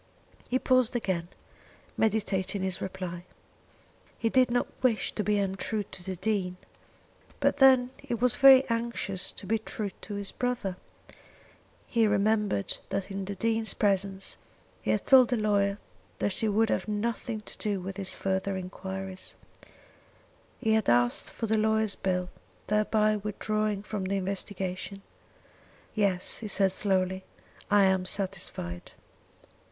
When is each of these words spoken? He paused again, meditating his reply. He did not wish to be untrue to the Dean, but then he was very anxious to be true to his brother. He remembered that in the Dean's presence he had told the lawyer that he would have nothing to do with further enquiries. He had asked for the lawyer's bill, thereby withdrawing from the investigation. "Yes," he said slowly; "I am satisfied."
He 0.49 0.57
paused 0.57 0.95
again, 0.95 1.27
meditating 1.95 2.63
his 2.63 2.81
reply. 2.81 3.23
He 4.17 4.29
did 4.29 4.49
not 4.49 4.65
wish 4.81 5.11
to 5.11 5.23
be 5.23 5.37
untrue 5.37 5.83
to 5.91 6.03
the 6.03 6.15
Dean, 6.15 6.57
but 7.39 7.57
then 7.57 7.91
he 7.97 8.15
was 8.15 8.35
very 8.35 8.67
anxious 8.67 9.31
to 9.33 9.45
be 9.45 9.59
true 9.59 9.91
to 10.01 10.15
his 10.15 10.31
brother. 10.31 10.77
He 11.85 12.07
remembered 12.07 12.77
that 12.89 13.11
in 13.11 13.25
the 13.25 13.35
Dean's 13.35 13.75
presence 13.75 14.37
he 14.81 14.89
had 14.89 15.05
told 15.05 15.29
the 15.29 15.37
lawyer 15.37 15.77
that 16.17 16.33
he 16.33 16.47
would 16.49 16.69
have 16.71 16.87
nothing 16.87 17.41
to 17.41 17.55
do 17.59 17.79
with 17.79 17.97
further 18.11 18.57
enquiries. 18.57 19.35
He 20.59 20.71
had 20.73 20.89
asked 20.89 21.29
for 21.31 21.45
the 21.45 21.59
lawyer's 21.59 21.93
bill, 21.93 22.31
thereby 22.65 23.17
withdrawing 23.17 23.83
from 23.83 24.05
the 24.05 24.15
investigation. 24.17 25.03
"Yes," 25.93 26.39
he 26.39 26.47
said 26.47 26.71
slowly; 26.71 27.23
"I 27.69 27.83
am 27.83 28.07
satisfied." 28.07 28.93